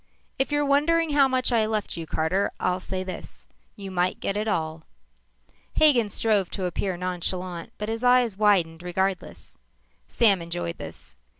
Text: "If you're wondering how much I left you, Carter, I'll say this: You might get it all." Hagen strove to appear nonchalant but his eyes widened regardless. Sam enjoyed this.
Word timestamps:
"If 0.39 0.51
you're 0.51 0.65
wondering 0.65 1.11
how 1.11 1.27
much 1.27 1.51
I 1.51 1.67
left 1.67 1.95
you, 1.95 2.07
Carter, 2.07 2.49
I'll 2.59 2.79
say 2.79 3.03
this: 3.03 3.47
You 3.75 3.91
might 3.91 4.19
get 4.19 4.35
it 4.35 4.47
all." 4.47 4.81
Hagen 5.75 6.09
strove 6.09 6.49
to 6.57 6.65
appear 6.65 6.97
nonchalant 6.97 7.71
but 7.77 7.87
his 7.87 8.03
eyes 8.03 8.35
widened 8.35 8.81
regardless. 8.81 9.59
Sam 10.07 10.41
enjoyed 10.41 10.79
this. 10.79 11.17